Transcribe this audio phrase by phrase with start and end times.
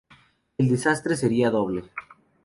[0.57, 1.83] El desastre sería doble.